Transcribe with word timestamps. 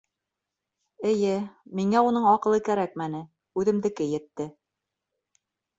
Эйе, 1.09 1.35
миңә 1.81 2.03
уның 2.07 2.27
аҡылы 2.31 2.63
кәрәкмәне, 2.71 3.23
үҙемдеке 3.63 4.13
етте. 4.19 4.51